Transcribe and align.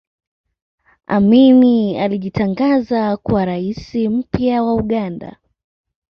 amini 1.07 1.97
alijitangaza 1.99 3.17
kuwa 3.17 3.45
rais 3.45 3.95
mpya 3.95 4.63
wa 4.63 4.73
uganda 4.73 5.37